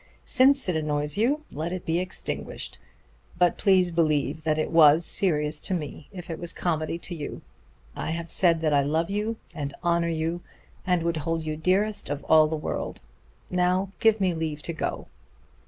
Since 0.25 0.67
it 0.67 0.75
annoys 0.75 1.15
you, 1.15 1.43
let 1.51 1.71
it 1.71 1.85
be 1.85 1.99
extinguished. 1.99 2.79
But 3.37 3.59
please 3.59 3.91
believe 3.91 4.43
that 4.45 4.57
it 4.57 4.71
was 4.71 5.05
serious 5.05 5.59
to 5.61 5.75
me 5.75 6.07
if 6.11 6.27
it 6.27 6.39
was 6.39 6.53
comedy 6.53 6.97
to 6.97 7.13
you. 7.13 7.43
I 7.95 8.09
have 8.09 8.31
said 8.31 8.61
that 8.61 8.73
I 8.73 8.81
love 8.81 9.11
you 9.11 9.37
and 9.53 9.75
honor 9.83 10.09
you 10.09 10.41
and 10.87 11.03
would 11.03 11.17
hold 11.17 11.45
you 11.45 11.55
dearest 11.55 12.09
of 12.09 12.23
all 12.23 12.47
the 12.47 12.55
world. 12.57 13.01
Now 13.51 13.91
give 13.99 14.19
me 14.19 14.33
leave 14.33 14.63
to 14.63 14.73
go." 14.73 15.05